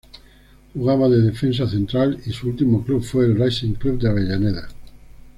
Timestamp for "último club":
2.47-3.03